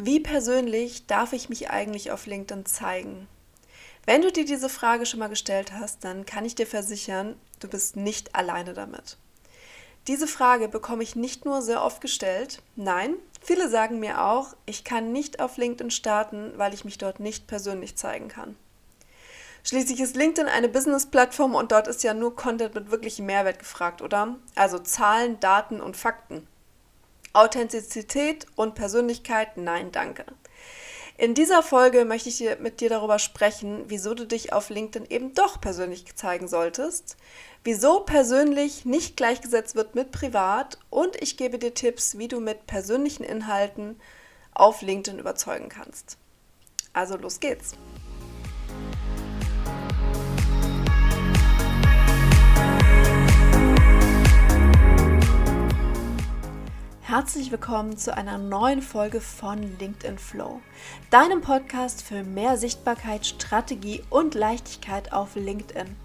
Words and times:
Wie 0.00 0.20
persönlich 0.20 1.08
darf 1.08 1.32
ich 1.32 1.48
mich 1.48 1.70
eigentlich 1.70 2.12
auf 2.12 2.26
LinkedIn 2.26 2.66
zeigen? 2.66 3.26
Wenn 4.06 4.22
du 4.22 4.30
dir 4.30 4.44
diese 4.44 4.68
Frage 4.68 5.04
schon 5.04 5.18
mal 5.18 5.28
gestellt 5.28 5.72
hast, 5.72 6.04
dann 6.04 6.24
kann 6.24 6.44
ich 6.44 6.54
dir 6.54 6.68
versichern, 6.68 7.34
du 7.58 7.66
bist 7.66 7.96
nicht 7.96 8.36
alleine 8.36 8.74
damit. 8.74 9.18
Diese 10.06 10.28
Frage 10.28 10.68
bekomme 10.68 11.02
ich 11.02 11.16
nicht 11.16 11.44
nur 11.44 11.62
sehr 11.62 11.82
oft 11.82 12.00
gestellt, 12.00 12.62
nein, 12.76 13.16
viele 13.42 13.68
sagen 13.68 13.98
mir 13.98 14.22
auch, 14.22 14.54
ich 14.66 14.84
kann 14.84 15.10
nicht 15.10 15.40
auf 15.40 15.56
LinkedIn 15.56 15.90
starten, 15.90 16.52
weil 16.54 16.74
ich 16.74 16.84
mich 16.84 16.98
dort 16.98 17.18
nicht 17.18 17.48
persönlich 17.48 17.96
zeigen 17.96 18.28
kann. 18.28 18.54
Schließlich 19.64 19.98
ist 19.98 20.14
LinkedIn 20.14 20.48
eine 20.48 20.68
Business-Plattform 20.68 21.56
und 21.56 21.72
dort 21.72 21.88
ist 21.88 22.04
ja 22.04 22.14
nur 22.14 22.36
Content 22.36 22.72
mit 22.76 22.92
wirklichem 22.92 23.26
Mehrwert 23.26 23.58
gefragt, 23.58 24.00
oder? 24.00 24.36
Also 24.54 24.78
Zahlen, 24.78 25.40
Daten 25.40 25.80
und 25.80 25.96
Fakten. 25.96 26.46
Authentizität 27.32 28.46
und 28.56 28.74
Persönlichkeit, 28.74 29.56
nein, 29.56 29.92
danke. 29.92 30.24
In 31.16 31.34
dieser 31.34 31.64
Folge 31.64 32.04
möchte 32.04 32.28
ich 32.28 32.44
mit 32.60 32.80
dir 32.80 32.88
darüber 32.88 33.18
sprechen, 33.18 33.84
wieso 33.88 34.14
du 34.14 34.24
dich 34.24 34.52
auf 34.52 34.70
LinkedIn 34.70 35.10
eben 35.10 35.34
doch 35.34 35.60
persönlich 35.60 36.14
zeigen 36.14 36.46
solltest, 36.46 37.16
wieso 37.64 38.00
persönlich 38.00 38.84
nicht 38.84 39.16
gleichgesetzt 39.16 39.74
wird 39.74 39.96
mit 39.96 40.12
privat 40.12 40.78
und 40.90 41.20
ich 41.20 41.36
gebe 41.36 41.58
dir 41.58 41.74
Tipps, 41.74 42.18
wie 42.18 42.28
du 42.28 42.38
mit 42.38 42.68
persönlichen 42.68 43.24
Inhalten 43.24 44.00
auf 44.52 44.80
LinkedIn 44.80 45.18
überzeugen 45.18 45.68
kannst. 45.68 46.18
Also 46.92 47.16
los 47.16 47.40
geht's. 47.40 47.74
Herzlich 57.08 57.50
willkommen 57.50 57.96
zu 57.96 58.14
einer 58.14 58.36
neuen 58.36 58.82
Folge 58.82 59.22
von 59.22 59.62
LinkedIn 59.78 60.18
Flow, 60.18 60.60
deinem 61.08 61.40
Podcast 61.40 62.02
für 62.02 62.22
mehr 62.22 62.58
Sichtbarkeit, 62.58 63.24
Strategie 63.24 64.02
und 64.10 64.34
Leichtigkeit 64.34 65.10
auf 65.14 65.34
LinkedIn. 65.34 65.96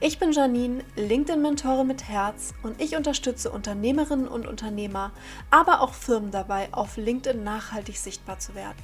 Ich 0.00 0.18
bin 0.18 0.32
Janine, 0.32 0.84
LinkedIn-Mentorin 0.96 1.86
mit 1.86 2.08
Herz 2.08 2.54
und 2.62 2.80
ich 2.80 2.96
unterstütze 2.96 3.50
Unternehmerinnen 3.50 4.26
und 4.26 4.46
Unternehmer, 4.46 5.12
aber 5.50 5.82
auch 5.82 5.92
Firmen 5.92 6.30
dabei, 6.30 6.70
auf 6.72 6.96
LinkedIn 6.96 7.44
nachhaltig 7.44 7.98
sichtbar 7.98 8.38
zu 8.38 8.54
werden. 8.54 8.78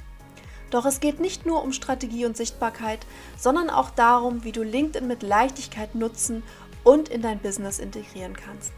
Doch 0.69 0.85
es 0.85 0.99
geht 0.99 1.19
nicht 1.19 1.47
nur 1.47 1.63
um 1.63 1.73
Strategie 1.73 2.27
und 2.27 2.37
Sichtbarkeit, 2.37 3.07
sondern 3.39 3.71
auch 3.71 3.89
darum, 3.89 4.43
wie 4.43 4.51
du 4.51 4.61
LinkedIn 4.61 5.07
mit 5.07 5.23
Leichtigkeit 5.23 5.95
nutzen 5.95 6.43
und 6.83 7.09
in 7.09 7.23
dein 7.23 7.39
Business 7.39 7.79
integrieren 7.79 8.35
kannst. 8.35 8.71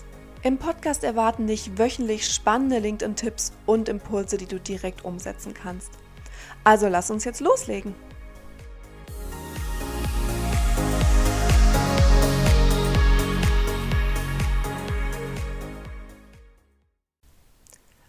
Im 0.43 0.57
Podcast 0.57 1.03
erwarten 1.03 1.45
dich 1.45 1.77
wöchentlich 1.77 2.27
spannende 2.27 2.79
LinkedIn-Tipps 2.79 3.53
und 3.67 3.87
Impulse, 3.87 4.37
die 4.37 4.47
du 4.47 4.59
direkt 4.59 5.05
umsetzen 5.05 5.53
kannst. 5.53 5.91
Also 6.63 6.87
lass 6.87 7.11
uns 7.11 7.25
jetzt 7.25 7.41
loslegen. 7.41 7.93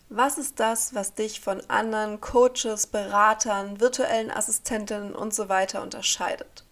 Was 0.08 0.38
ist 0.38 0.58
das, 0.58 0.94
was 0.94 1.12
dich 1.12 1.38
von 1.40 1.60
anderen 1.68 2.22
Coaches, 2.22 2.86
Beratern, 2.86 3.78
virtuellen 3.78 4.30
Assistentinnen 4.30 5.14
und 5.14 5.34
so 5.34 5.50
weiter 5.50 5.82
unterscheidet? 5.82 6.64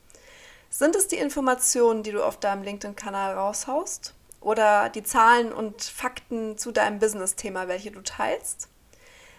Sind 0.71 0.97
es 0.97 1.09
die 1.09 1.17
Informationen, 1.17 2.03
die 2.03 2.13
du 2.13 2.25
auf 2.25 2.41
deinem 2.41 2.63
LinkedIn-Kanal 2.63 3.35
raushaust? 3.35 4.15
Oder 4.41 4.89
die 4.89 5.03
Zahlen 5.03 5.53
und 5.53 5.83
Fakten 5.83 6.57
zu 6.57 6.73
deinem 6.73 6.99
Business-Thema, 6.99 7.69
welche 7.69 7.91
du 7.91 8.01
teilst? 8.03 8.69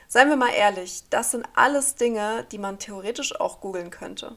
Seien 0.08 0.30
wir 0.30 0.36
mal 0.36 0.54
ehrlich, 0.54 1.04
das 1.10 1.32
sind 1.32 1.48
alles 1.56 1.96
Dinge, 1.96 2.46
die 2.52 2.58
man 2.58 2.80
theoretisch 2.80 3.40
auch 3.40 3.62
googeln 3.62 3.90
könnte. 3.90 4.36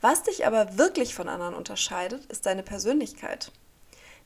Was 0.00 0.24
dich 0.24 0.46
aber 0.46 0.76
wirklich 0.76 1.14
von 1.14 1.28
anderen 1.28 1.54
unterscheidet, 1.54 2.26
ist 2.26 2.46
deine 2.46 2.64
Persönlichkeit. 2.64 3.52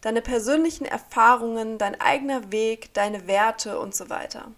Deine 0.00 0.22
persönlichen 0.22 0.86
Erfahrungen, 0.86 1.76
dein 1.76 2.00
eigener 2.00 2.50
Weg, 2.50 2.94
deine 2.94 3.26
Werte 3.26 3.78
und 3.78 3.94
so 3.94 4.08
weiter. 4.08 4.50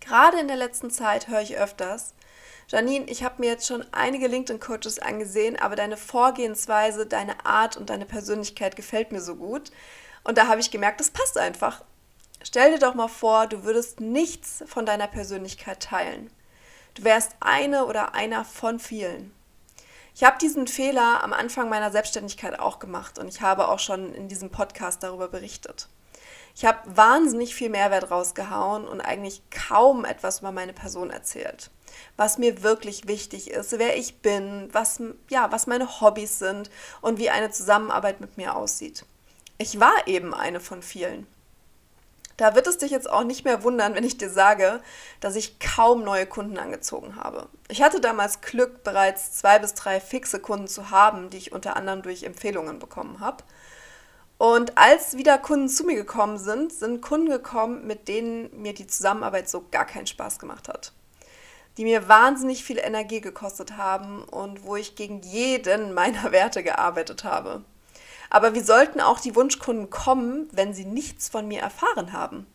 Gerade 0.00 0.40
in 0.40 0.48
der 0.48 0.56
letzten 0.56 0.90
Zeit 0.90 1.28
höre 1.28 1.42
ich 1.42 1.56
öfters, 1.56 2.14
Janine, 2.70 3.06
ich 3.06 3.24
habe 3.24 3.36
mir 3.38 3.48
jetzt 3.48 3.66
schon 3.66 3.86
einige 3.92 4.26
LinkedIn-Coaches 4.26 4.98
angesehen, 4.98 5.58
aber 5.58 5.74
deine 5.74 5.96
Vorgehensweise, 5.96 7.06
deine 7.06 7.46
Art 7.46 7.78
und 7.78 7.88
deine 7.88 8.04
Persönlichkeit 8.04 8.76
gefällt 8.76 9.10
mir 9.10 9.22
so 9.22 9.36
gut. 9.36 9.70
Und 10.22 10.36
da 10.36 10.48
habe 10.48 10.60
ich 10.60 10.70
gemerkt, 10.70 11.00
das 11.00 11.10
passt 11.10 11.38
einfach. 11.38 11.82
Stell 12.42 12.72
dir 12.72 12.78
doch 12.78 12.94
mal 12.94 13.08
vor, 13.08 13.46
du 13.46 13.64
würdest 13.64 14.00
nichts 14.00 14.62
von 14.66 14.84
deiner 14.84 15.06
Persönlichkeit 15.06 15.82
teilen. 15.82 16.30
Du 16.92 17.04
wärst 17.04 17.36
eine 17.40 17.86
oder 17.86 18.14
einer 18.14 18.44
von 18.44 18.78
vielen. 18.78 19.32
Ich 20.14 20.24
habe 20.24 20.36
diesen 20.36 20.66
Fehler 20.66 21.24
am 21.24 21.32
Anfang 21.32 21.70
meiner 21.70 21.90
Selbstständigkeit 21.90 22.60
auch 22.60 22.80
gemacht 22.80 23.18
und 23.18 23.28
ich 23.28 23.40
habe 23.40 23.68
auch 23.68 23.78
schon 23.78 24.12
in 24.12 24.28
diesem 24.28 24.50
Podcast 24.50 25.02
darüber 25.02 25.28
berichtet. 25.28 25.88
Ich 26.54 26.66
habe 26.66 26.80
wahnsinnig 26.84 27.54
viel 27.54 27.70
Mehrwert 27.70 28.10
rausgehauen 28.10 28.86
und 28.86 29.00
eigentlich 29.00 29.40
kaum 29.50 30.04
etwas 30.04 30.40
über 30.40 30.52
meine 30.52 30.74
Person 30.74 31.08
erzählt 31.08 31.70
was 32.16 32.38
mir 32.38 32.62
wirklich 32.62 33.06
wichtig 33.08 33.50
ist, 33.50 33.78
wer 33.78 33.96
ich 33.96 34.20
bin, 34.20 34.68
was, 34.72 35.00
ja, 35.28 35.52
was 35.52 35.66
meine 35.66 36.00
Hobbys 36.00 36.38
sind 36.38 36.70
und 37.00 37.18
wie 37.18 37.30
eine 37.30 37.50
Zusammenarbeit 37.50 38.20
mit 38.20 38.36
mir 38.36 38.56
aussieht. 38.56 39.04
Ich 39.58 39.80
war 39.80 40.06
eben 40.06 40.34
eine 40.34 40.60
von 40.60 40.82
vielen. 40.82 41.26
Da 42.38 42.54
wird 42.54 42.68
es 42.68 42.78
dich 42.78 42.92
jetzt 42.92 43.10
auch 43.10 43.24
nicht 43.24 43.44
mehr 43.44 43.64
wundern, 43.64 43.96
wenn 43.96 44.04
ich 44.04 44.16
dir 44.16 44.30
sage, 44.30 44.80
dass 45.18 45.34
ich 45.34 45.58
kaum 45.58 46.04
neue 46.04 46.24
Kunden 46.24 46.56
angezogen 46.56 47.16
habe. 47.16 47.48
Ich 47.68 47.82
hatte 47.82 48.00
damals 48.00 48.40
Glück, 48.40 48.84
bereits 48.84 49.32
zwei 49.32 49.58
bis 49.58 49.74
drei 49.74 49.98
fixe 49.98 50.38
Kunden 50.38 50.68
zu 50.68 50.92
haben, 50.92 51.30
die 51.30 51.36
ich 51.36 51.50
unter 51.50 51.74
anderem 51.74 52.02
durch 52.02 52.22
Empfehlungen 52.22 52.78
bekommen 52.78 53.18
habe. 53.18 53.42
Und 54.38 54.78
als 54.78 55.16
wieder 55.16 55.36
Kunden 55.36 55.68
zu 55.68 55.82
mir 55.82 55.96
gekommen 55.96 56.38
sind, 56.38 56.72
sind 56.72 57.02
Kunden 57.02 57.28
gekommen, 57.28 57.88
mit 57.88 58.06
denen 58.06 58.62
mir 58.62 58.72
die 58.72 58.86
Zusammenarbeit 58.86 59.48
so 59.48 59.64
gar 59.72 59.84
keinen 59.84 60.06
Spaß 60.06 60.38
gemacht 60.38 60.68
hat 60.68 60.92
die 61.78 61.84
mir 61.84 62.08
wahnsinnig 62.08 62.64
viel 62.64 62.78
Energie 62.78 63.20
gekostet 63.20 63.76
haben 63.76 64.24
und 64.24 64.64
wo 64.64 64.74
ich 64.74 64.96
gegen 64.96 65.22
jeden 65.22 65.94
meiner 65.94 66.32
Werte 66.32 66.62
gearbeitet 66.62 67.24
habe. 67.24 67.62
Aber 68.30 68.54
wie 68.54 68.60
sollten 68.60 69.00
auch 69.00 69.20
die 69.20 69.34
Wunschkunden 69.34 69.88
kommen, 69.88 70.48
wenn 70.52 70.74
sie 70.74 70.84
nichts 70.84 71.28
von 71.28 71.48
mir 71.48 71.62
erfahren 71.62 72.12
haben? 72.12 72.46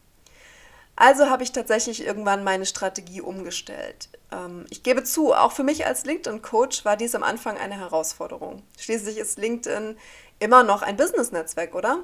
Also 0.96 1.28
habe 1.30 1.42
ich 1.42 1.52
tatsächlich 1.52 2.06
irgendwann 2.06 2.44
meine 2.44 2.68
Strategie 2.68 3.22
umgestellt. 3.22 4.10
Ähm, 4.32 4.66
ich 4.70 4.84
gebe 4.84 5.04
zu, 5.04 5.34
auch 5.34 5.52
für 5.52 5.64
mich 5.64 5.88
als 5.88 6.06
LinkedIn-Coach 6.06 6.86
war 6.86 6.98
dies 6.98 7.16
am 7.16 7.24
Anfang 7.24 7.58
eine 7.58 7.80
Herausforderung. 7.80 8.62
Schließlich 8.78 9.18
ist 9.18 9.40
LinkedIn 9.40 9.98
immer 10.38 10.64
noch 10.64 10.84
ein 10.84 10.98
Business-Netzwerk, 10.98 11.74
oder? 11.74 12.04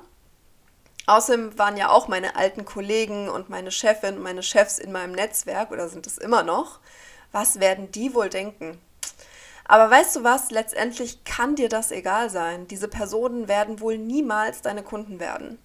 Außerdem 1.06 1.60
waren 1.60 1.78
ja 1.78 1.90
auch 1.90 2.08
meine 2.08 2.36
alten 2.36 2.66
Kollegen 2.66 3.30
und 3.30 3.50
meine 3.50 3.72
Chefin 3.72 4.16
und 4.16 4.24
meine 4.24 4.42
Chefs 4.42 4.80
in 4.80 4.92
meinem 4.92 5.12
Netzwerk 5.12 5.72
oder 5.72 5.90
sind 5.90 6.08
es 6.08 6.18
immer 6.18 6.42
noch 6.42 6.80
was 7.32 7.60
werden 7.60 7.92
die 7.92 8.14
wohl 8.14 8.30
denken? 8.30 8.80
Aber 9.66 9.92
weißt 9.92 10.16
du 10.16 10.24
was, 10.24 10.50
letztendlich 10.50 11.24
kann 11.26 11.56
dir 11.56 11.70
das 11.70 11.92
egal 11.92 12.30
sein. 12.30 12.68
Diese 12.68 12.88
Personen 12.88 13.48
werden 13.48 13.80
wohl 13.80 13.98
niemals 14.00 14.62
deine 14.62 14.82
Kunden 14.82 15.20
werden. 15.20 15.60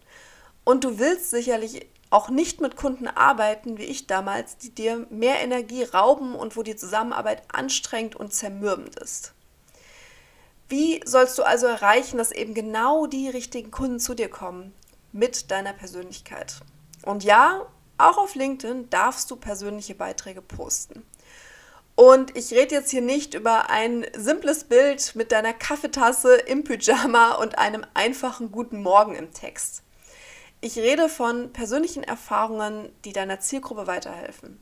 Und 0.63 0.85
du 0.85 0.99
willst 0.99 1.31
sicherlich 1.31 1.89
auch 2.11 2.29
nicht 2.29 2.61
mit 2.61 2.77
Kunden 2.77 3.09
arbeiten, 3.09 3.79
wie 3.79 3.85
ich 3.85 4.07
damals, 4.07 4.57
die 4.59 4.75
dir 4.75 5.07
mehr 5.11 5.41
Energie 5.41 5.83
rauben 5.83 6.35
und 6.35 6.57
wo 6.57 6.63
die 6.63 6.77
Zusammenarbeit 6.77 7.43
anstrengend 7.53 8.15
und 8.15 8.33
zermürbend 8.33 8.97
ist. 8.97 9.33
Wie 10.69 11.01
sollst 11.05 11.39
du 11.39 11.43
also 11.43 11.67
erreichen, 11.67 12.19
dass 12.19 12.31
eben 12.31 12.55
genau 12.55 13.07
die 13.07 13.29
richtigen 13.29 13.71
Kunden 13.71 14.01
zu 14.01 14.15
dir 14.15 14.29
kommen? 14.29 14.75
Mit 15.13 15.51
deiner 15.51 15.73
Persönlichkeit. 15.73 16.61
Und 17.03 17.25
ja, 17.25 17.67
auch 17.99 18.19
auf 18.19 18.35
LinkedIn 18.35 18.91
darfst 18.91 19.31
du 19.31 19.37
persönliche 19.37 19.95
Beiträge 19.95 20.43
posten. 20.43 21.05
Und 21.97 22.37
ich 22.37 22.53
rede 22.53 22.75
jetzt 22.75 22.91
hier 22.91 23.03
nicht 23.03 23.35
über 23.35 23.71
ein 23.71 24.05
simples 24.17 24.65
Bild 24.65 25.15
mit 25.15 25.31
deiner 25.31 25.53
Kaffeetasse 25.53 26.35
im 26.35 26.65
Pyjama 26.65 27.35
und 27.35 27.59
einem 27.59 27.87
einfachen 27.95 28.51
guten 28.51 28.83
Morgen 28.83 29.15
im 29.15 29.33
Text. 29.33 29.83
Ich 30.61 30.77
rede 30.79 31.09
von 31.09 31.53
persönlichen 31.53 32.03
Erfahrungen, 32.03 32.91
die 33.05 33.13
deiner 33.13 33.39
Zielgruppe 33.39 33.87
weiterhelfen. 33.87 34.59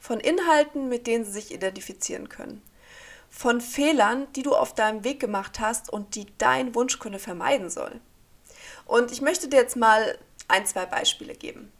Von 0.00 0.18
Inhalten, 0.18 0.88
mit 0.88 1.06
denen 1.06 1.24
sie 1.24 1.32
sich 1.32 1.52
identifizieren 1.52 2.28
können. 2.28 2.62
Von 3.28 3.60
Fehlern, 3.60 4.26
die 4.34 4.42
du 4.42 4.56
auf 4.56 4.74
deinem 4.74 5.04
Weg 5.04 5.20
gemacht 5.20 5.60
hast 5.60 5.92
und 5.92 6.16
die 6.16 6.26
dein 6.38 6.74
Wunschkunde 6.74 7.20
vermeiden 7.20 7.70
soll. 7.70 8.00
Und 8.86 9.12
ich 9.12 9.20
möchte 9.20 9.46
dir 9.46 9.58
jetzt 9.58 9.76
mal 9.76 10.18
ein, 10.48 10.66
zwei 10.66 10.84
Beispiele 10.84 11.34
geben. 11.34 11.70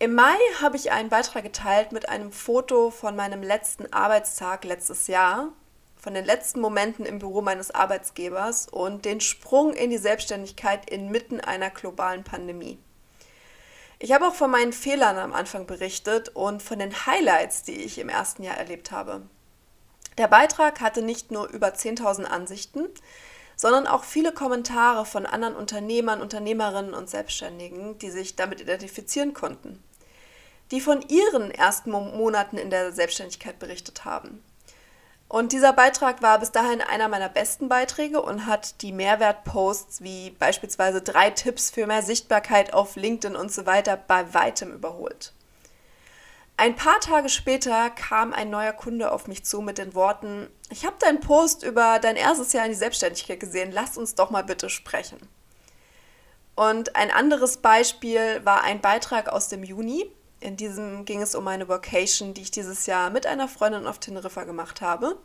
Im 0.00 0.14
Mai 0.14 0.36
habe 0.62 0.76
ich 0.76 0.92
einen 0.92 1.08
Beitrag 1.08 1.42
geteilt 1.42 1.90
mit 1.90 2.08
einem 2.08 2.30
Foto 2.30 2.92
von 2.92 3.16
meinem 3.16 3.42
letzten 3.42 3.92
Arbeitstag 3.92 4.62
letztes 4.64 5.08
Jahr, 5.08 5.48
von 5.96 6.14
den 6.14 6.24
letzten 6.24 6.60
Momenten 6.60 7.04
im 7.04 7.18
Büro 7.18 7.42
meines 7.42 7.72
Arbeitsgebers 7.72 8.68
und 8.68 9.04
den 9.04 9.20
Sprung 9.20 9.72
in 9.72 9.90
die 9.90 9.98
Selbstständigkeit 9.98 10.88
inmitten 10.88 11.40
einer 11.40 11.70
globalen 11.70 12.22
Pandemie. 12.22 12.78
Ich 13.98 14.12
habe 14.12 14.28
auch 14.28 14.36
von 14.36 14.52
meinen 14.52 14.72
Fehlern 14.72 15.18
am 15.18 15.32
Anfang 15.32 15.66
berichtet 15.66 16.28
und 16.28 16.62
von 16.62 16.78
den 16.78 16.94
Highlights, 17.06 17.64
die 17.64 17.82
ich 17.82 17.98
im 17.98 18.08
ersten 18.08 18.44
Jahr 18.44 18.56
erlebt 18.56 18.92
habe. 18.92 19.22
Der 20.16 20.28
Beitrag 20.28 20.80
hatte 20.80 21.02
nicht 21.02 21.32
nur 21.32 21.48
über 21.48 21.70
10.000 21.70 22.22
Ansichten, 22.22 22.86
sondern 23.56 23.88
auch 23.88 24.04
viele 24.04 24.30
Kommentare 24.30 25.04
von 25.04 25.26
anderen 25.26 25.56
Unternehmern, 25.56 26.22
Unternehmerinnen 26.22 26.94
und 26.94 27.10
Selbstständigen, 27.10 27.98
die 27.98 28.10
sich 28.10 28.36
damit 28.36 28.60
identifizieren 28.60 29.34
konnten, 29.34 29.82
die 30.70 30.80
von 30.80 31.02
ihren 31.08 31.50
ersten 31.50 31.90
Monaten 31.90 32.58
in 32.58 32.70
der 32.70 32.92
Selbstständigkeit 32.92 33.58
berichtet 33.58 34.04
haben. 34.04 34.42
Und 35.28 35.52
dieser 35.52 35.74
Beitrag 35.74 36.22
war 36.22 36.38
bis 36.38 36.52
dahin 36.52 36.80
einer 36.80 37.08
meiner 37.08 37.28
besten 37.28 37.68
Beiträge 37.68 38.22
und 38.22 38.46
hat 38.46 38.80
die 38.80 38.92
Mehrwertposts 38.92 40.02
wie 40.02 40.30
beispielsweise 40.30 41.02
drei 41.02 41.30
Tipps 41.30 41.70
für 41.70 41.86
mehr 41.86 42.02
Sichtbarkeit 42.02 42.72
auf 42.72 42.96
LinkedIn 42.96 43.36
und 43.36 43.52
so 43.52 43.66
weiter 43.66 43.96
bei 43.96 44.32
weitem 44.32 44.72
überholt. 44.72 45.34
Ein 46.56 46.74
paar 46.74 46.98
Tage 46.98 47.28
später 47.28 47.90
kam 47.90 48.32
ein 48.32 48.50
neuer 48.50 48.72
Kunde 48.72 49.12
auf 49.12 49.28
mich 49.28 49.44
zu 49.44 49.60
mit 49.60 49.78
den 49.78 49.94
Worten, 49.94 50.48
ich 50.70 50.84
habe 50.84 50.96
deinen 50.98 51.20
Post 51.20 51.62
über 51.62 51.98
dein 52.00 52.16
erstes 52.16 52.52
Jahr 52.52 52.64
in 52.64 52.72
die 52.72 52.76
Selbstständigkeit 52.76 53.38
gesehen, 53.38 53.70
lass 53.70 53.96
uns 53.96 54.14
doch 54.14 54.30
mal 54.30 54.42
bitte 54.42 54.68
sprechen. 54.68 55.18
Und 56.56 56.96
ein 56.96 57.12
anderes 57.12 57.58
Beispiel 57.58 58.40
war 58.44 58.64
ein 58.64 58.80
Beitrag 58.80 59.28
aus 59.28 59.48
dem 59.48 59.62
Juni, 59.62 60.10
in 60.40 60.56
diesem 60.56 61.04
ging 61.04 61.22
es 61.22 61.34
um 61.34 61.46
eine 61.48 61.68
Vocation, 61.68 62.34
die 62.34 62.42
ich 62.42 62.50
dieses 62.50 62.86
Jahr 62.86 63.10
mit 63.10 63.26
einer 63.26 63.48
Freundin 63.48 63.86
auf 63.86 63.98
Teneriffa 63.98 64.44
gemacht 64.44 64.80
habe. 64.80 65.16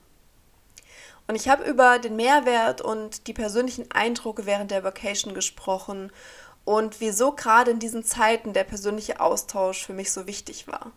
Und 1.28 1.36
ich 1.36 1.48
habe 1.48 1.64
über 1.64 2.00
den 2.00 2.16
Mehrwert 2.16 2.82
und 2.82 3.28
die 3.28 3.34
persönlichen 3.34 3.90
Eindrücke 3.92 4.46
während 4.46 4.72
der 4.72 4.84
Vocation 4.84 5.34
gesprochen 5.34 6.12
und 6.66 7.00
wieso 7.00 7.34
gerade 7.34 7.72
in 7.72 7.80
diesen 7.80 8.04
Zeiten 8.04 8.54
der 8.54 8.64
persönliche 8.64 9.20
Austausch 9.20 9.86
für 9.86 9.94
mich 9.94 10.12
so 10.12 10.28
wichtig 10.28 10.68
war. 10.68 10.92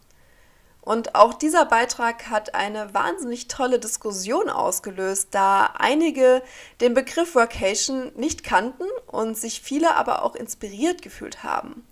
Und 0.81 1.17
auch 1.17 1.35
dieser 1.35 1.65
Beitrag 1.65 2.31
hat 2.31 2.55
eine 2.55 2.95
wahnsinnig 2.95 3.49
tolle 3.49 3.81
Diskussion 3.81 4.49
ausgelöst, 4.49 5.29
da 5.33 5.75
einige 5.79 6.43
den 6.81 6.95
Begriff 6.95 7.35
Workation 7.35 8.13
nicht 8.15 8.45
kannten 8.45 8.85
und 9.09 9.37
sich 9.37 9.61
viele 9.61 9.97
aber 9.97 10.23
auch 10.25 10.37
inspiriert 10.37 11.03
gefühlt 11.03 11.43
haben 11.43 11.85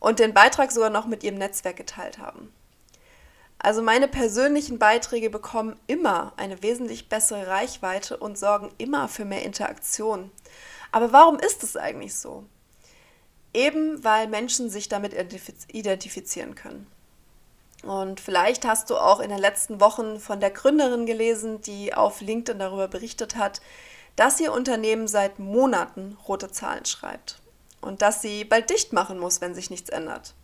und 0.00 0.18
den 0.18 0.34
Beitrag 0.34 0.72
sogar 0.72 0.90
noch 0.90 1.06
mit 1.06 1.24
ihrem 1.24 1.38
Netzwerk 1.38 1.76
geteilt 1.76 2.18
haben. 2.18 2.52
Also 3.58 3.82
meine 3.82 4.06
persönlichen 4.06 4.78
Beiträge 4.78 5.30
bekommen 5.30 5.78
immer 5.88 6.32
eine 6.36 6.62
wesentlich 6.62 7.08
bessere 7.08 7.48
Reichweite 7.48 8.16
und 8.16 8.38
sorgen 8.38 8.70
immer 8.78 9.08
für 9.08 9.24
mehr 9.24 9.42
Interaktion. 9.42 10.30
Aber 10.92 11.12
warum 11.12 11.38
ist 11.40 11.64
es 11.64 11.76
eigentlich 11.76 12.14
so? 12.14 12.44
Eben 13.52 14.04
weil 14.04 14.28
Menschen 14.28 14.70
sich 14.70 14.88
damit 14.88 15.12
identifizieren 15.72 16.54
können. 16.54 16.86
Und 17.82 18.20
vielleicht 18.20 18.64
hast 18.64 18.90
du 18.90 18.96
auch 18.96 19.20
in 19.20 19.30
den 19.30 19.38
letzten 19.38 19.80
Wochen 19.80 20.20
von 20.20 20.40
der 20.40 20.50
Gründerin 20.50 21.06
gelesen, 21.06 21.60
die 21.60 21.94
auf 21.94 22.20
LinkedIn 22.20 22.58
darüber 22.58 22.88
berichtet 22.88 23.36
hat, 23.36 23.60
dass 24.14 24.40
ihr 24.40 24.52
Unternehmen 24.52 25.08
seit 25.08 25.38
Monaten 25.38 26.16
rote 26.26 26.50
Zahlen 26.50 26.84
schreibt 26.84 27.40
und 27.80 28.02
dass 28.02 28.22
sie 28.22 28.44
bald 28.44 28.70
dicht 28.70 28.92
machen 28.92 29.18
muss, 29.18 29.40
wenn 29.40 29.54
sich 29.54 29.70
nichts 29.70 29.90
ändert. 29.90 30.34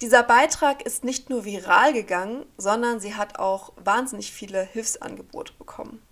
Dieser 0.00 0.22
Beitrag 0.22 0.82
ist 0.82 1.04
nicht 1.04 1.30
nur 1.30 1.44
viral 1.44 1.92
gegangen, 1.92 2.44
sondern 2.56 2.98
sie 3.00 3.14
hat 3.14 3.38
auch 3.38 3.72
wahnsinnig 3.76 4.32
viele 4.32 4.62
Hilfsangebote 4.62 5.52
bekommen. 5.58 6.02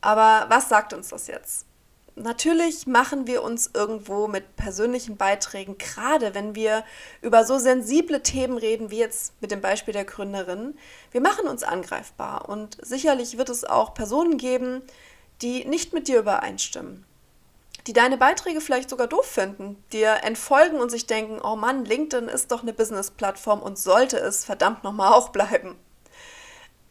Aber 0.00 0.46
was 0.48 0.68
sagt 0.68 0.92
uns 0.92 1.08
das 1.08 1.26
jetzt? 1.26 1.66
Natürlich 2.14 2.86
machen 2.86 3.26
wir 3.26 3.42
uns 3.42 3.70
irgendwo 3.72 4.26
mit 4.26 4.56
persönlichen 4.56 5.16
Beiträgen, 5.16 5.78
gerade 5.78 6.34
wenn 6.34 6.54
wir 6.54 6.84
über 7.22 7.44
so 7.44 7.58
sensible 7.58 8.22
Themen 8.22 8.58
reden, 8.58 8.90
wie 8.90 8.98
jetzt 8.98 9.40
mit 9.40 9.50
dem 9.50 9.60
Beispiel 9.60 9.94
der 9.94 10.04
Gründerin, 10.04 10.76
wir 11.12 11.20
machen 11.20 11.46
uns 11.46 11.62
angreifbar 11.62 12.48
und 12.48 12.76
sicherlich 12.82 13.38
wird 13.38 13.48
es 13.50 13.64
auch 13.64 13.94
Personen 13.94 14.36
geben, 14.36 14.82
die 15.42 15.64
nicht 15.64 15.92
mit 15.92 16.08
dir 16.08 16.18
übereinstimmen 16.18 17.07
die 17.88 17.94
deine 17.94 18.18
Beiträge 18.18 18.60
vielleicht 18.60 18.90
sogar 18.90 19.06
doof 19.06 19.24
finden, 19.24 19.82
dir 19.92 20.18
entfolgen 20.22 20.78
und 20.78 20.90
sich 20.90 21.06
denken, 21.06 21.40
oh 21.42 21.56
Mann, 21.56 21.86
LinkedIn 21.86 22.28
ist 22.28 22.52
doch 22.52 22.60
eine 22.60 22.74
Business-Plattform 22.74 23.62
und 23.62 23.78
sollte 23.78 24.18
es 24.18 24.44
verdammt 24.44 24.84
nochmal 24.84 25.12
auch 25.14 25.30
bleiben. 25.30 25.74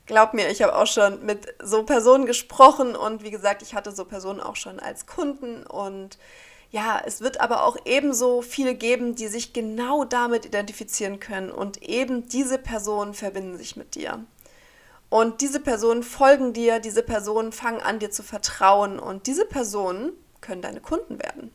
Glaub 0.07 0.33
mir, 0.33 0.49
ich 0.49 0.63
habe 0.63 0.75
auch 0.75 0.87
schon 0.87 1.23
mit 1.23 1.53
so 1.61 1.83
Personen 1.83 2.25
gesprochen 2.25 2.95
und 2.95 3.23
wie 3.23 3.29
gesagt, 3.29 3.61
ich 3.61 3.75
hatte 3.75 3.91
so 3.91 4.05
Personen 4.05 4.39
auch 4.39 4.55
schon 4.55 4.79
als 4.79 5.05
Kunden 5.05 5.63
und 5.67 6.17
ja, 6.71 6.99
es 7.05 7.21
wird 7.21 7.41
aber 7.41 7.63
auch 7.63 7.77
ebenso 7.85 8.41
viele 8.41 8.73
geben, 8.73 9.13
die 9.13 9.27
sich 9.27 9.53
genau 9.53 10.03
damit 10.03 10.45
identifizieren 10.47 11.19
können 11.19 11.51
und 11.51 11.83
eben 11.83 12.27
diese 12.27 12.57
Personen 12.57 13.13
verbinden 13.13 13.57
sich 13.57 13.75
mit 13.75 13.93
dir. 13.93 14.25
Und 15.09 15.41
diese 15.41 15.59
Personen 15.59 16.01
folgen 16.01 16.53
dir, 16.53 16.79
diese 16.79 17.03
Personen 17.03 17.51
fangen 17.51 17.81
an 17.81 17.99
dir 17.99 18.09
zu 18.09 18.23
vertrauen 18.23 18.97
und 18.97 19.27
diese 19.27 19.45
Personen 19.45 20.11
können 20.41 20.61
deine 20.61 20.81
Kunden 20.81 21.21
werden. 21.21 21.51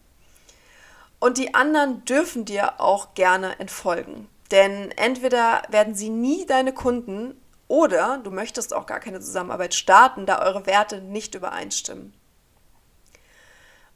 Und 1.18 1.38
die 1.38 1.54
anderen 1.54 2.04
dürfen 2.04 2.44
dir 2.44 2.80
auch 2.80 3.14
gerne 3.14 3.58
entfolgen. 3.60 4.28
Denn 4.50 4.90
entweder 4.92 5.62
werden 5.68 5.94
sie 5.94 6.10
nie 6.10 6.46
deine 6.46 6.74
Kunden 6.74 7.40
oder 7.68 8.18
du 8.18 8.30
möchtest 8.30 8.74
auch 8.74 8.86
gar 8.86 9.00
keine 9.00 9.20
Zusammenarbeit 9.20 9.74
starten, 9.74 10.26
da 10.26 10.42
eure 10.42 10.66
Werte 10.66 11.00
nicht 11.00 11.34
übereinstimmen. 11.34 12.12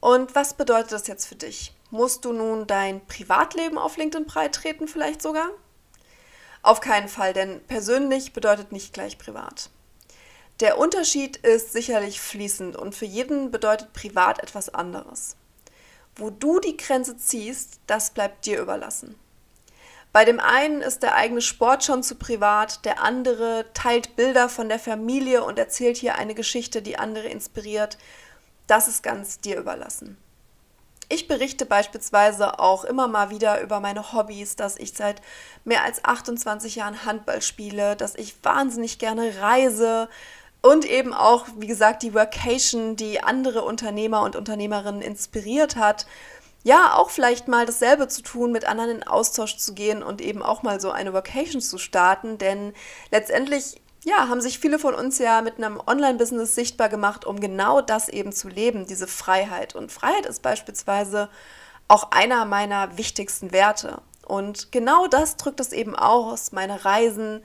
Und 0.00 0.35
was 0.35 0.55
bedeutet 0.55 0.93
das 0.93 1.09
jetzt 1.09 1.27
für 1.27 1.35
dich? 1.35 1.75
Musst 1.91 2.25
du 2.25 2.33
nun 2.33 2.67
dein 2.67 3.05
Privatleben 3.06 3.77
auf 3.77 3.97
LinkedIn 3.97 4.27
breitreten 4.27 4.88
vielleicht 4.88 5.21
sogar? 5.21 5.50
Auf 6.62 6.81
keinen 6.81 7.09
Fall, 7.09 7.33
denn 7.33 7.61
persönlich 7.67 8.33
bedeutet 8.33 8.73
nicht 8.73 8.93
gleich 8.93 9.19
privat. 9.19 9.71
Der 10.61 10.79
Unterschied 10.79 11.37
ist 11.37 11.73
sicherlich 11.73 12.20
fließend 12.20 12.76
und 12.76 12.94
für 12.94 13.05
jeden 13.05 13.50
bedeutet 13.50 13.93
privat 13.93 14.43
etwas 14.43 14.70
anderes. 14.70 15.37
Wo 16.14 16.31
du 16.31 16.61
die 16.61 16.79
Grenze 16.79 17.19
ziehst, 17.19 17.81
das 17.87 18.11
bleibt 18.11 18.47
dir 18.47 18.61
überlassen. 18.61 19.17
Bei 20.12 20.25
dem 20.25 20.41
einen 20.41 20.81
ist 20.81 21.03
der 21.03 21.14
eigene 21.14 21.43
Sport 21.43 21.85
schon 21.85 22.03
zu 22.03 22.14
privat, 22.14 22.87
der 22.87 23.03
andere 23.03 23.67
teilt 23.75 24.17
Bilder 24.17 24.49
von 24.49 24.70
der 24.70 24.79
Familie 24.79 25.44
und 25.44 25.58
erzählt 25.58 25.99
hier 25.99 26.14
eine 26.14 26.35
Geschichte, 26.35 26.81
die 26.81 26.99
andere 26.99 27.29
inspiriert. 27.29 27.99
Das 28.67 28.88
ist 28.88 29.02
ganz 29.02 29.41
dir 29.41 29.59
überlassen. 29.59 30.17
Ich 31.11 31.29
berichte 31.29 31.67
beispielsweise 31.67 32.59
auch 32.59 32.85
immer 32.85 33.09
mal 33.09 33.29
wieder 33.29 33.61
über 33.61 33.79
meine 33.79 34.12
Hobbys, 34.14 34.56
dass 34.56 34.79
ich 34.79 34.94
seit 34.94 35.20
mehr 35.64 35.85
als 35.85 36.02
28 36.02 36.76
Jahren 36.76 37.05
Handball 37.05 37.43
spiele, 37.43 37.94
dass 37.94 38.17
ich 38.17 38.43
wahnsinnig 38.43 38.99
gerne 38.99 39.41
reise, 39.41 40.09
und 40.66 40.85
eben 40.85 41.14
auch, 41.14 41.46
wie 41.58 41.68
gesagt, 41.68 42.02
die 42.02 42.14
Workation, 42.14 42.96
die 42.96 43.23
andere 43.23 43.62
Unternehmer 43.62 44.23
und 44.23 44.35
Unternehmerinnen 44.35 45.00
inspiriert 45.00 45.76
hat, 45.76 46.06
ja, 46.64 46.94
auch 46.94 47.11
vielleicht 47.11 47.46
mal 47.46 47.64
dasselbe 47.64 48.08
zu 48.08 48.23
tun, 48.23 48.50
mit 48.50 48.66
anderen 48.66 48.90
in 48.90 49.06
Austausch 49.06 49.56
zu 49.56 49.73
gehen 49.75 50.02
und 50.02 50.20
eben 50.20 50.42
auch 50.42 50.64
mal 50.64 50.80
so 50.80 50.90
eine 50.90 51.12
Vocation 51.12 51.61
zu 51.61 51.78
starten. 51.78 52.38
Denn 52.38 52.75
letztendlich, 53.12 53.80
ja, 54.04 54.28
haben 54.28 54.40
sich 54.40 54.58
viele 54.58 54.80
von 54.80 54.94
uns 54.94 55.18
ja 55.20 55.42
mit 55.42 55.58
einem 55.58 55.80
Online-Business 55.87 56.56
sichtbar 56.56 56.88
gemacht, 56.88 57.25
um 57.25 57.38
genau 57.38 57.80
das 57.80 58.08
eben 58.08 58.32
zu 58.32 58.49
leben, 58.49 58.87
diese 58.87 59.06
Freiheit. 59.06 59.76
Und 59.76 59.92
Freiheit 59.92 60.26
ist 60.26 60.42
beispielsweise 60.42 61.28
auch 61.87 62.11
einer 62.11 62.44
meiner 62.44 62.99
wichtigsten 62.99 63.52
Werte. 63.52 64.02
Und 64.26 64.73
genau 64.73 65.06
das 65.06 65.37
drückt 65.37 65.61
es 65.61 65.70
eben 65.70 65.94
aus, 65.94 66.50
meine 66.50 66.85
Reisen, 66.85 67.44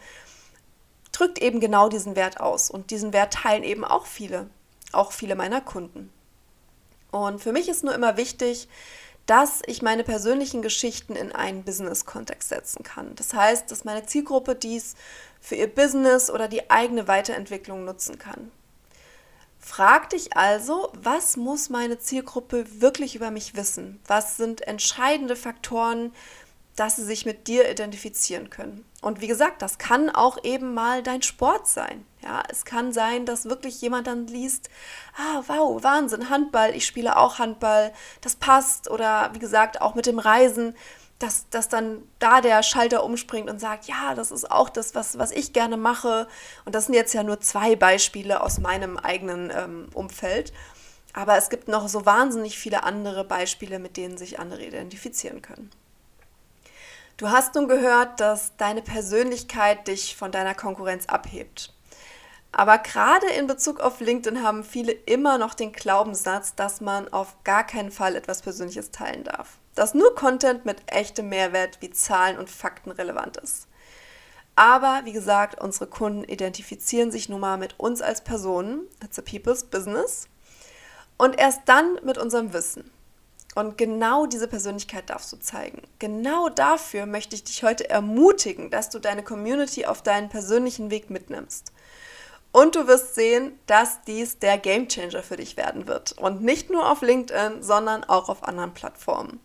drückt 1.22 1.40
eben 1.40 1.60
genau 1.60 1.88
diesen 1.88 2.16
Wert 2.16 2.40
aus. 2.40 2.72
Und 2.72 2.90
diesen 2.90 3.14
Wert 3.14 3.34
teilen 3.34 3.64
eben 3.64 3.86
auch 3.86 4.08
viele, 4.08 4.50
auch 4.92 5.12
viele 5.12 5.36
meiner 5.36 5.62
Kunden. 5.62 6.12
Und 7.12 7.42
für 7.42 7.52
mich 7.52 7.70
ist 7.70 7.84
nur 7.84 7.94
immer 7.94 8.18
wichtig, 8.18 8.68
dass 9.28 9.62
ich 9.68 9.84
meine 9.84 10.04
persönlichen 10.04 10.64
Geschichten 10.64 11.16
in 11.16 11.32
einen 11.32 11.64
Business-Kontext 11.64 12.50
setzen 12.50 12.84
kann. 12.84 13.14
Das 13.16 13.34
heißt, 13.34 13.70
dass 13.70 13.84
meine 13.84 14.06
Zielgruppe 14.06 14.56
dies 14.56 14.96
für 15.40 15.56
ihr 15.56 15.68
Business 15.68 16.32
oder 16.32 16.48
die 16.48 16.72
eigene 16.72 17.08
Weiterentwicklung 17.08 17.86
nutzen 17.86 18.18
kann. 18.18 18.52
Frag 19.60 20.10
dich 20.10 20.36
also, 20.36 20.92
was 20.94 21.38
muss 21.38 21.70
meine 21.70 22.00
Zielgruppe 22.00 22.82
wirklich 22.82 23.16
über 23.16 23.30
mich 23.30 23.56
wissen? 23.56 24.00
Was 24.08 24.38
sind 24.38 24.62
entscheidende 24.62 25.36
Faktoren, 25.36 26.14
dass 26.82 26.96
sie 26.96 27.06
sich 27.06 27.28
mit 27.28 27.48
dir 27.48 27.70
identifizieren 27.70 28.50
können. 28.50 28.84
Und 29.04 29.22
wie 29.22 29.28
gesagt, 29.28 29.62
das 29.62 29.78
kann 29.78 30.10
auch 30.10 30.44
eben 30.44 30.74
mal 30.74 31.04
dein 31.04 31.22
Sport 31.22 31.68
sein. 31.68 32.08
Ja, 32.24 32.42
es 32.50 32.66
kann 32.66 32.92
sein, 32.92 33.28
dass 33.28 33.46
wirklich 33.46 33.80
jemand 33.82 34.08
dann 34.08 34.26
liest, 34.26 34.68
ah, 35.16 35.44
wow, 35.46 35.84
Wahnsinn, 35.84 36.32
Handball, 36.32 36.76
ich 36.76 36.88
spiele 36.88 37.18
auch 37.18 37.38
Handball, 37.38 37.94
das 38.22 38.36
passt. 38.36 38.90
Oder 38.90 39.30
wie 39.34 39.40
gesagt, 39.40 39.80
auch 39.80 39.94
mit 39.94 40.08
dem 40.08 40.18
Reisen, 40.18 40.76
dass, 41.20 41.48
dass 41.50 41.70
dann 41.70 42.02
da 42.18 42.42
der 42.42 42.64
Schalter 42.64 43.04
umspringt 43.04 43.48
und 43.48 43.60
sagt, 43.60 43.86
ja, 43.86 44.16
das 44.16 44.32
ist 44.32 44.50
auch 44.50 44.70
das, 44.70 44.96
was, 44.96 45.20
was 45.20 45.30
ich 45.30 45.54
gerne 45.54 45.78
mache. 45.78 46.28
Und 46.66 46.74
das 46.74 46.86
sind 46.86 46.96
jetzt 46.96 47.14
ja 47.14 47.22
nur 47.22 47.42
zwei 47.42 47.76
Beispiele 47.76 48.42
aus 48.42 48.58
meinem 48.58 48.98
eigenen 48.98 49.52
ähm, 49.56 49.90
Umfeld. 49.94 50.52
Aber 51.14 51.38
es 51.38 51.52
gibt 51.52 51.68
noch 51.68 51.88
so 51.90 52.08
wahnsinnig 52.08 52.58
viele 52.58 52.82
andere 52.82 53.24
Beispiele, 53.24 53.78
mit 53.78 53.98
denen 53.98 54.18
sich 54.18 54.40
andere 54.40 54.66
identifizieren 54.66 55.44
können. 55.44 55.70
Du 57.22 57.30
hast 57.30 57.54
nun 57.54 57.68
gehört, 57.68 58.20
dass 58.20 58.58
deine 58.58 58.82
Persönlichkeit 58.82 59.88
dich 59.88 60.16
von 60.16 60.32
deiner 60.32 60.56
Konkurrenz 60.56 61.06
abhebt. 61.06 61.72
Aber 62.52 62.80
gerade 62.80 63.28
in 63.38 63.46
Bezug 63.46 63.80
auf 63.80 64.00
LinkedIn 64.00 64.42
haben 64.42 64.64
viele 64.64 64.92
immer 64.92 65.38
noch 65.38 65.54
den 65.54 65.72
Glaubenssatz, 65.72 66.56
dass 66.56 66.82
man 66.82 67.14
auf 67.14 67.36
gar 67.44 67.64
keinen 67.64 67.92
Fall 67.92 68.16
etwas 68.16 68.42
Persönliches 68.42 68.90
teilen 68.90 69.24
darf. 69.24 69.60
Dass 69.76 69.94
nur 69.94 70.16
Content 70.16 70.66
mit 70.66 70.82
echtem 70.88 71.30
Mehrwert 71.30 71.78
wie 71.80 71.92
Zahlen 71.92 72.40
und 72.40 72.50
Fakten 72.50 72.90
relevant 72.90 73.38
ist. 73.38 73.68
Aber 74.56 75.02
wie 75.04 75.14
gesagt, 75.14 75.62
unsere 75.62 75.86
Kunden 75.86 76.24
identifizieren 76.24 77.12
sich 77.12 77.30
nun 77.30 77.42
mal 77.42 77.60
mit 77.60 77.80
uns 77.80 78.02
als 78.02 78.22
Personen. 78.22 78.88
It's 79.04 79.20
a 79.20 79.22
people's 79.22 79.64
business. 79.64 80.28
Und 81.20 81.40
erst 81.40 81.62
dann 81.66 82.00
mit 82.04 82.18
unserem 82.18 82.52
Wissen. 82.52 82.90
Und 83.54 83.78
genau 83.78 84.26
diese 84.26 84.48
Persönlichkeit 84.48 85.10
darfst 85.10 85.32
du 85.34 85.38
zeigen. 85.38 85.82
Genau 86.00 86.48
dafür 86.48 87.06
möchte 87.06 87.36
ich 87.36 87.44
dich 87.44 87.64
heute 87.64 87.90
ermutigen, 87.90 88.70
dass 88.70 88.90
du 88.90 89.00
deine 89.00 89.24
Community 89.24 89.86
auf 89.86 90.02
deinen 90.02 90.30
persönlichen 90.30 90.90
Weg 90.90 91.10
mitnimmst. 91.10 91.74
Und 92.54 92.76
du 92.76 92.88
wirst 92.88 93.16
sehen, 93.16 93.58
dass 93.66 94.02
dies 94.04 94.40
der 94.40 94.58
Gamechanger 94.58 95.24
für 95.24 95.38
dich 95.38 95.58
werden 95.58 95.88
wird. 95.88 96.14
Und 96.14 96.42
nicht 96.42 96.70
nur 96.70 96.90
auf 96.90 97.02
LinkedIn, 97.02 97.62
sondern 97.62 98.04
auch 98.04 98.30
auf 98.30 98.44
anderen 98.44 98.74
Plattformen. 98.74 99.40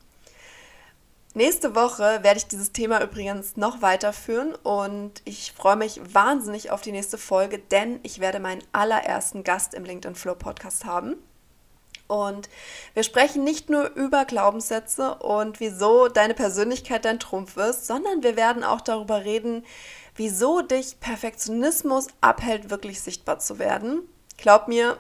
Nächste 1.35 1.75
Woche 1.75 2.23
werde 2.23 2.39
ich 2.39 2.47
dieses 2.47 2.73
Thema 2.73 3.03
übrigens 3.03 3.59
noch 3.59 3.83
weiterführen 3.83 4.55
und 4.63 5.21
ich 5.27 5.53
freue 5.53 5.77
mich 5.77 6.01
wahnsinnig 6.15 6.71
auf 6.71 6.81
die 6.81 6.93
nächste 6.93 7.19
Folge, 7.19 7.59
denn 7.59 8.01
ich 8.05 8.21
werde 8.21 8.41
meinen 8.41 8.63
allerersten 8.73 9.45
Gast 9.45 9.75
im 9.75 9.85
LinkedIn 9.85 10.15
Flow 10.15 10.35
Podcast 10.35 10.87
haben. 10.87 11.17
Und 12.09 12.49
wir 12.95 13.03
sprechen 13.03 13.45
nicht 13.45 13.69
nur 13.69 13.91
über 13.95 14.25
Glaubenssätze 14.25 15.17
und 15.17 15.61
wieso 15.61 16.09
deine 16.09 16.35
Persönlichkeit 16.35 17.05
dein 17.05 17.19
Trumpf 17.19 17.57
ist, 17.57 17.87
sondern 17.87 18.23
wir 18.23 18.37
werden 18.37 18.63
auch 18.65 18.81
darüber 18.81 19.25
reden, 19.25 19.65
wieso 20.15 20.63
dich 20.63 21.01
Perfektionismus 21.01 22.09
abhält, 22.21 22.71
wirklich 22.71 23.01
sichtbar 23.01 23.39
zu 23.39 23.59
werden. 23.59 24.03
Glaub 24.37 24.69
mir, 24.69 24.99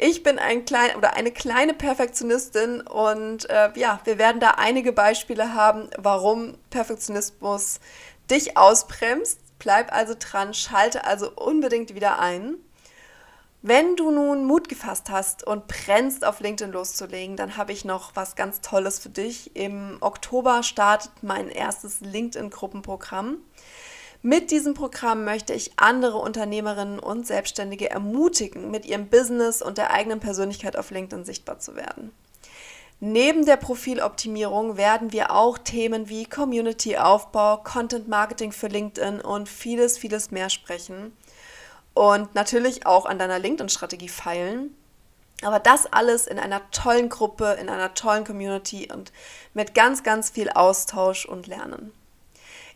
ich 0.00 0.22
bin 0.22 0.38
ein 0.38 0.64
klein 0.64 0.94
oder 0.96 1.14
eine 1.14 1.32
kleine 1.32 1.74
Perfektionistin 1.74 2.82
und 2.82 3.50
äh, 3.50 3.70
ja, 3.74 4.00
wir 4.04 4.18
werden 4.18 4.40
da 4.40 4.52
einige 4.52 4.92
Beispiele 4.92 5.54
haben, 5.54 5.90
warum 5.98 6.56
Perfektionismus 6.70 7.80
dich 8.30 8.56
ausbremst. 8.56 9.40
Bleib 9.58 9.92
also 9.92 10.14
dran, 10.16 10.54
schalte 10.54 11.04
also 11.04 11.32
unbedingt 11.32 11.96
wieder 11.96 12.20
ein. 12.20 12.58
Wenn 13.60 13.96
du 13.96 14.12
nun 14.12 14.44
Mut 14.44 14.68
gefasst 14.68 15.10
hast 15.10 15.44
und 15.44 15.66
brennst, 15.66 16.24
auf 16.24 16.38
LinkedIn 16.38 16.72
loszulegen, 16.72 17.36
dann 17.36 17.56
habe 17.56 17.72
ich 17.72 17.84
noch 17.84 18.14
was 18.14 18.36
ganz 18.36 18.60
Tolles 18.60 19.00
für 19.00 19.08
dich. 19.08 19.56
Im 19.56 19.98
Oktober 20.00 20.62
startet 20.62 21.10
mein 21.22 21.48
erstes 21.48 22.00
LinkedIn-Gruppenprogramm. 22.00 23.38
Mit 24.22 24.52
diesem 24.52 24.74
Programm 24.74 25.24
möchte 25.24 25.54
ich 25.54 25.72
andere 25.76 26.18
Unternehmerinnen 26.18 27.00
und 27.00 27.26
Selbstständige 27.26 27.90
ermutigen, 27.90 28.70
mit 28.70 28.86
ihrem 28.86 29.08
Business 29.08 29.60
und 29.60 29.76
der 29.76 29.90
eigenen 29.90 30.20
Persönlichkeit 30.20 30.76
auf 30.76 30.92
LinkedIn 30.92 31.24
sichtbar 31.24 31.58
zu 31.58 31.74
werden. 31.74 32.12
Neben 33.00 33.44
der 33.44 33.56
Profiloptimierung 33.56 34.76
werden 34.76 35.12
wir 35.12 35.32
auch 35.32 35.58
Themen 35.58 36.08
wie 36.08 36.26
Community-Aufbau, 36.26 37.58
Content 37.58 38.06
Marketing 38.06 38.52
für 38.52 38.68
LinkedIn 38.68 39.20
und 39.20 39.48
vieles, 39.48 39.98
vieles 39.98 40.30
mehr 40.30 40.48
sprechen 40.48 41.12
und 41.98 42.32
natürlich 42.36 42.86
auch 42.86 43.06
an 43.06 43.18
deiner 43.18 43.40
LinkedIn-Strategie 43.40 44.08
feilen. 44.08 44.72
Aber 45.42 45.58
das 45.58 45.92
alles 45.92 46.28
in 46.28 46.38
einer 46.38 46.70
tollen 46.70 47.08
Gruppe, 47.08 47.56
in 47.60 47.68
einer 47.68 47.92
tollen 47.94 48.22
Community 48.24 48.88
und 48.92 49.12
mit 49.52 49.74
ganz, 49.74 50.04
ganz 50.04 50.30
viel 50.30 50.48
Austausch 50.48 51.26
und 51.26 51.48
Lernen. 51.48 51.92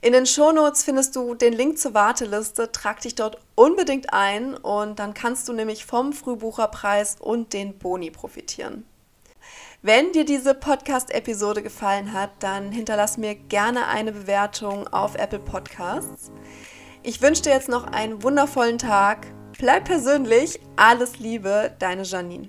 In 0.00 0.12
den 0.12 0.26
Shownotes 0.26 0.82
findest 0.82 1.14
du 1.14 1.36
den 1.36 1.52
Link 1.52 1.78
zur 1.78 1.94
Warteliste. 1.94 2.72
Trag 2.72 3.00
dich 3.00 3.14
dort 3.14 3.38
unbedingt 3.54 4.12
ein 4.12 4.56
und 4.56 4.98
dann 4.98 5.14
kannst 5.14 5.48
du 5.48 5.52
nämlich 5.52 5.86
vom 5.86 6.12
Frühbucherpreis 6.12 7.18
und 7.20 7.52
den 7.52 7.78
Boni 7.78 8.10
profitieren. 8.10 8.84
Wenn 9.82 10.10
dir 10.10 10.24
diese 10.24 10.54
Podcast-Episode 10.54 11.62
gefallen 11.62 12.12
hat, 12.12 12.30
dann 12.40 12.72
hinterlass 12.72 13.18
mir 13.18 13.36
gerne 13.36 13.86
eine 13.86 14.10
Bewertung 14.10 14.88
auf 14.88 15.14
Apple 15.14 15.38
Podcasts. 15.38 16.32
Ich 17.04 17.20
wünsche 17.20 17.42
dir 17.42 17.50
jetzt 17.50 17.68
noch 17.68 17.88
einen 17.88 18.22
wundervollen 18.22 18.78
Tag. 18.78 19.26
Bleib 19.58 19.86
persönlich. 19.86 20.60
Alles 20.76 21.18
Liebe, 21.18 21.74
deine 21.80 22.04
Janine. 22.04 22.48